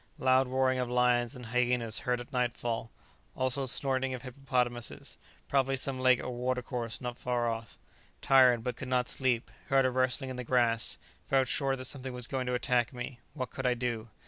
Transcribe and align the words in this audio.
Loud 0.17 0.47
roaring 0.47 0.79
of 0.79 0.89
lions 0.89 1.35
and 1.35 1.45
hyenas 1.45 1.99
heard 1.99 2.19
at 2.19 2.33
nightfall, 2.33 2.89
also 3.35 3.67
snorting 3.67 4.15
of 4.15 4.23
hippopotamuses; 4.23 5.15
probably 5.47 5.75
some 5.77 5.99
lake 5.99 6.19
or 6.19 6.31
water 6.31 6.63
course 6.63 7.01
not 7.01 7.19
far 7.19 7.47
off. 7.47 7.77
Tired, 8.19 8.63
but 8.63 8.75
could 8.75 8.87
not 8.87 9.07
sleep; 9.07 9.51
heard 9.67 9.85
a 9.85 9.91
rustling 9.91 10.31
in 10.31 10.37
the 10.37 10.43
grass; 10.43 10.97
felt 11.27 11.47
sure 11.47 11.75
that 11.75 11.85
something 11.85 12.13
was 12.13 12.25
going 12.25 12.47
to 12.47 12.55
attack 12.55 12.91
me; 12.91 13.19
what 13.35 13.51
could 13.51 13.67
I 13.67 13.75
do? 13.75 14.09